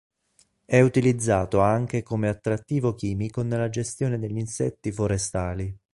È 0.65 0.81
utilizzato 0.81 1.59
anche 1.59 2.01
come 2.01 2.27
attrattivo 2.27 2.95
chimico 2.95 3.43
nella 3.43 3.69
gestione 3.69 4.17
degli 4.17 4.39
insetti 4.39 4.91
forestali. 4.91 5.77